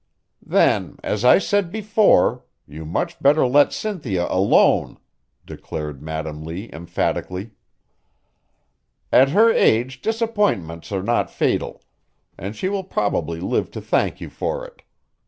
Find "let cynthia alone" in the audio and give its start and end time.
3.45-4.97